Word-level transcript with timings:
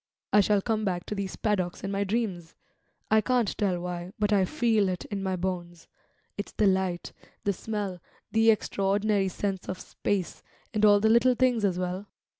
I 0.33 0.41
shall 0.41 0.63
come 0.63 0.83
back 0.83 1.05
to 1.05 1.13
these 1.13 1.35
paddocks 1.35 1.83
in 1.83 1.91
my 1.91 2.03
dreams. 2.03 2.55
I 3.11 3.21
can't 3.21 3.55
tell 3.55 3.79
why, 3.79 4.13
but 4.17 4.33
I 4.33 4.45
feel 4.45 4.89
it 4.89 5.05
in 5.05 5.21
my 5.21 5.35
bones; 5.35 5.87
it's 6.39 6.53
the 6.53 6.65
light, 6.65 7.13
the 7.43 7.53
smell, 7.53 7.99
the 8.31 8.49
extraordinary 8.49 9.27
sense 9.27 9.69
of 9.69 9.79
space, 9.79 10.41
and 10.73 10.83
all 10.85 10.99
the 10.99 11.07
little 11.09 11.35
things 11.35 11.63
as 11.63 11.77
well. 11.77 12.07